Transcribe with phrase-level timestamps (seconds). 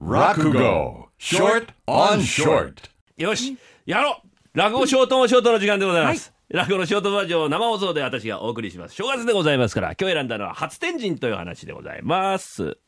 [0.00, 2.72] 落語 short on short.
[3.18, 4.58] よしやろう。
[4.58, 8.94] 落語ショートもショートの時間でございます、落語のショートバージョンを生放送で私がお送りします。
[8.94, 12.78] 正月でございますから今日選んだのは初天神という話でございます。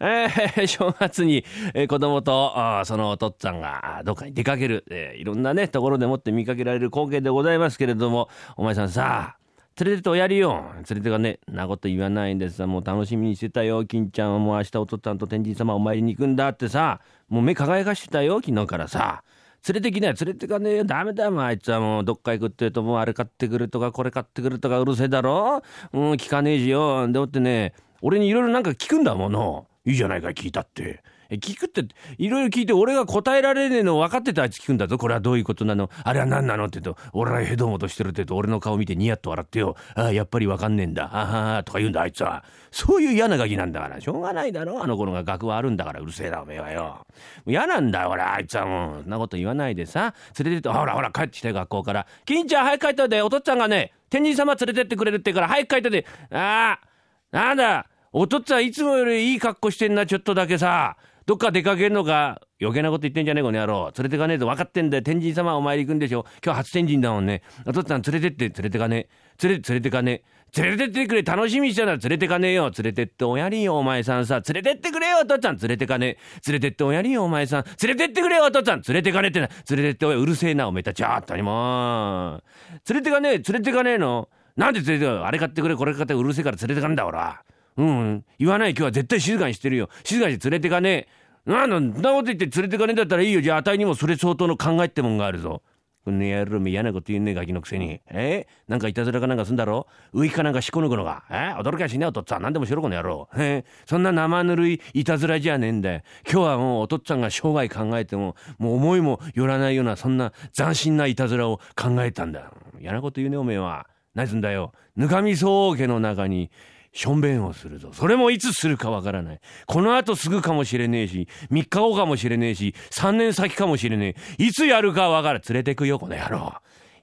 [0.00, 1.44] えー 正月に、
[1.74, 9.47] えー子供とあーそのお父っつぁんがどっかに出かける、えーいろんなねところでもって見かけられる光景でございますけれどもお前さんさあ
[9.80, 10.64] 連れてっておやりよ。
[10.74, 12.66] 連れてかねなこと言わないんでさ。
[12.66, 13.84] もう楽しみにしてたよ。
[13.86, 14.38] 金ちゃんは。
[14.40, 17.00] もう明日お父っつぁんと天神様お参りに行くんだってさ。
[17.28, 18.40] もう目輝かしてたよ。
[18.44, 19.22] 昨日からさ。
[19.68, 20.14] 連れてきなよ。
[20.20, 20.84] 連れてかねえよ。
[20.84, 21.30] ダメだよ。
[21.30, 21.78] もうあいつは。
[21.78, 25.62] もうどっか行くって言うともうあれ買ってくるとかこれ買ってくるとかうるせえだろ。
[25.92, 27.06] うん聞かねえしよ。
[27.06, 27.72] でもってね
[28.02, 29.66] 俺にいろいろなんか聞くんだもの。
[29.84, 31.02] いいじゃないか聞いたって。
[31.30, 34.96] 聞くっていろいろ聞いて俺が答えられねえの分かっててあいつ聞くんだぞ。
[34.96, 35.90] これはどういうことなの？
[36.02, 36.64] あれは何なの？
[36.64, 39.76] って言うと俺はヘドモとしてるって言うと俺の顔見てニヤッと笑ってよ。
[39.94, 41.10] ああやっぱり分かんねえんだ。
[41.12, 42.44] あはーとか言うんだあいつは。
[42.70, 44.00] そういう嫌なガキなんだから。
[44.00, 44.82] しょうがないだろ。
[44.82, 46.00] あの頃が学はあるんだから。
[46.00, 47.06] うるせえなおめえはよ。
[47.46, 50.14] 嫌なんだよ俺あいつはもうそんなこと言わないでさ。
[50.38, 52.06] 連れてってほらほら帰ってきて学校から。
[52.24, 53.20] 金ちゃん早く帰ったで。
[53.20, 57.86] お父っつぁんがね天神様連れてってくれるって言うから早く帰ったでああなんだ？
[58.12, 60.96] お父っつぁんいつもよりいい格好してんなちょっとだけさ。
[61.26, 62.40] どっか出かけんのか。
[62.58, 63.92] 余計なこと言ってんじゃねえこの野郎。
[63.98, 66.24] 連れてかねえと分かってんだよ天神様お参り行くんでしょ。
[66.42, 67.42] 今日初天神だもんね。
[67.66, 68.62] お父っつぁん連れてって。
[68.62, 69.08] 連れてかね
[69.42, 69.46] え。
[69.46, 70.22] 連れ連れてかね
[70.56, 70.62] え。
[70.62, 71.22] 連れてってくれ。
[71.22, 72.70] 楽しみにしたら連れてかねえよ。
[72.78, 74.40] 連れてっておやりよお前さんさ。
[74.48, 75.58] 連れてってくれよお父っつぁん。
[75.58, 76.50] 連れてかねえ。
[76.50, 77.64] 連れてっておやりよお前さん。
[77.82, 78.82] 連れてってくれよお父っつぁん。
[78.88, 79.48] 連れてかねえってな。
[79.68, 81.04] 連れてっておいうるせえなおめえたち。
[81.04, 82.40] あったにも
[82.88, 83.32] 連れてかねえ。
[83.32, 84.30] 連れてかねえの。
[84.56, 87.42] なんで連れてかあれ買ってくれこれ買ってうるせえから連れてかんだ俺は。
[87.78, 88.24] うん。
[88.38, 89.88] 言わない今日は絶対静かにしてるよ。
[90.04, 91.08] 静かに連れてかね
[91.46, 91.50] え。
[91.50, 93.40] なんだそんなこと言って連れてかねえんだったらいいよ。
[93.40, 95.62] じゃああたいにもそれ相当の考えってもんがあるぞ。
[96.04, 98.00] この野郎め嫌なこと言うねえガキのくせに。
[98.08, 98.46] え？
[98.66, 99.86] なんかいたずらかなんかすんだろ？
[100.14, 101.24] ウイかなんかしこ抜くのか？
[101.30, 101.54] え？
[101.58, 102.42] 驚きゃしねえおとっつぁん。
[102.42, 103.28] 何でもしろこの野郎。
[103.36, 103.64] え？
[103.84, 106.00] そんな生ぬるいいたずらじゃねえんだよ。
[106.24, 112.52] 今日はもうおとっつぁんが生涯考えてももう思いもよらないようなそんな斬新ないたずらを考えたんだ。
[112.80, 113.86] 嫌なこと言うねおめえは。
[114.14, 114.72] 何すんだよ。
[114.96, 116.50] ぬかみそ桶の中に
[116.92, 117.90] しょんべんをするぞ。
[117.92, 119.40] それもいつするかわからない。
[119.66, 124.44] この後すぐかもしれねえし、3日後かもしれねえし、3年先かもしれねえ。
[124.44, 125.42] いつやるかわからん。
[125.48, 126.54] 連れてくよ、この野郎。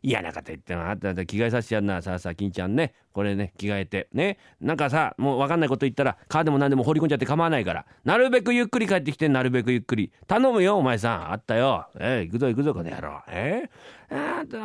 [0.07, 2.93] 嫌なこと言ってもあった着替えさせてやんなさあさあ金ちゃんね。
[3.11, 4.38] これね着替えてね。
[4.61, 7.85] なんかさもう分かんないこと言ったら川でも何でも放り込んじゃって構わないから。
[8.03, 10.11] なるべくゆっくり帰ってきてなるべくゆっくり。
[10.27, 11.31] 頼むよお前さん。
[11.31, 11.88] あったよ。
[11.99, 13.21] えー、行くぞ行くぞこの野郎。
[13.29, 13.69] え？
[14.11, 14.59] ー、あと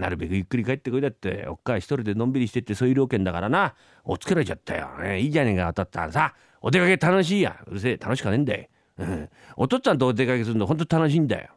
[0.00, 1.46] なるべくゆっくり帰ってこいだって。
[1.48, 3.74] おっかい一人でのんびりしてってそういう料件だからな。
[4.04, 6.34] おつけられちゃったよ、えー、いいじゃねえか当たったらさ。
[6.62, 7.56] お出かけ楽しいや。
[7.66, 8.66] うるせえ楽しかねえんだよ、
[8.98, 11.50] うん、お父っつぁんとお出かけするのほんと楽しいんだよ。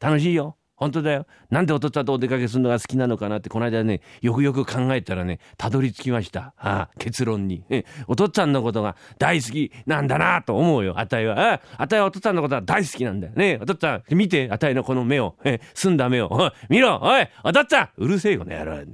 [0.00, 0.56] 楽しいよ。
[0.76, 1.26] 本当だよ。
[1.50, 6.54] なんでお父っつぁんとお出かけするのが好きなのかなって、この間ね、よくよく考えたらね、たどり着きました。
[6.58, 7.64] ああ結論に。
[7.70, 11.54] えお父っつぁんのことが大好きなんだなと思うよ、あたいは。
[11.54, 13.32] ああたいはお父っつぁんのことは大好きなんだよ。
[13.34, 15.36] ねお父っつぁん、見て、あたいのこの目を。
[15.44, 16.52] え澄んだ目を。
[16.68, 18.84] 見ろおいお父っつぁんうるせえこの野郎。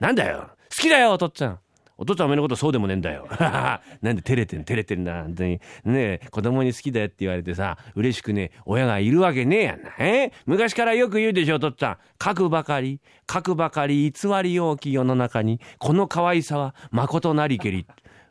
[0.00, 0.50] なんだよ。
[0.70, 1.58] 好きだよ、お父っつぁん。
[2.00, 3.26] お父さんお前のことそうでもねえんだよ。
[3.40, 3.80] な
[4.12, 5.24] んで照れてん照れてんだ。
[5.24, 5.60] 本当に。
[5.84, 9.90] ねえ、子供に好きだよって言われてさ、嬉しくね、親がいるわけねえやんな。
[9.98, 10.32] え？
[10.46, 11.96] 昔からよく言うでしょ、お父っつぁん。
[12.22, 13.00] 書くばかり、
[13.30, 17.84] 書くばかり偽り多き世の中に、この可愛さは誠なりけり。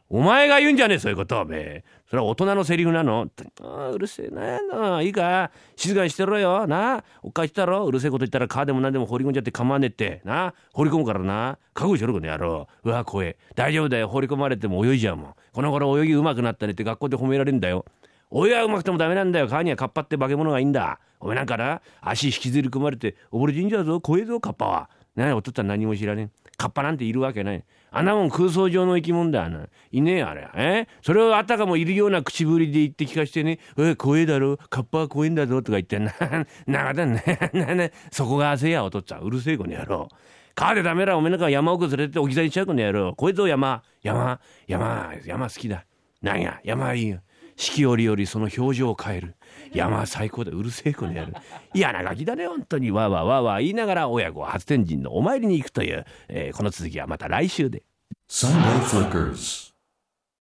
[0.10, 1.84] お前が言うんじゃねえ、そういうこと、おめえ。
[2.10, 3.28] それは大人のセリフなの
[3.62, 5.02] ああ、うるせえなな。
[5.02, 5.52] いいか？
[5.76, 6.66] 静かにしてろよ。
[6.66, 7.04] な？
[7.22, 7.84] おかしたろ？
[7.86, 10.22] うるせえこと言ったら川でも何でも放り込んじゃって構わねえって。
[10.24, 10.54] な？
[10.72, 11.58] 放り込むからな。
[11.74, 12.68] 覚悟しろ、この野郎。
[12.86, 13.36] うわ、怖え。
[13.56, 14.08] 大丈夫だよ。
[14.08, 15.34] 放り込まれても泳いじゃうもん。
[15.52, 17.84] この頃泳ぎ上手くなったねって学校で褒められるんだよ。
[18.32, 19.48] 泳は上手くてもダメなんだよ。
[19.48, 21.00] 川にはカッパって化け物がいいんだ。
[21.20, 21.82] お前なんかな？
[22.00, 24.00] 足引きずり込まれて溺れ死んじゃうぞ。
[24.00, 24.90] 怖えぞ、カッパは。
[25.18, 26.50] なお父っつぁん何も知らねえ。
[26.58, 27.64] カッパなんているわけない。
[27.92, 30.48] あんなもん空想上の生き物だあのいねえあれ。
[30.56, 30.88] え？
[31.02, 36.14] それをあたかもいるような口ぶりで言って聞かしてね、え、怖えだろ、カッパは怖えんだぞとか言ってな、
[36.68, 37.24] なだね、
[37.54, 40.08] な ね、そこが汗やお父っつぁん、うるせえこの野郎。
[40.54, 43.14] 川でダメらおめえなんか山奥連れて置き去りにしちゃうこの野郎。
[43.16, 45.86] こいつを山、山、山、山好きだ。
[46.22, 47.20] なんや、山いいよ。
[47.58, 49.36] 四季折々その表情を変える。
[49.74, 50.52] 山は最高で。
[50.52, 51.34] うるせえこのやる。
[51.74, 52.92] 嫌なガキだね、本当に。
[52.92, 57.84] わわわわ言いながら親子は初天神のお参りに行くという、えーこの続きはまた来週で。
[58.30, 59.77] Sunday Flickers.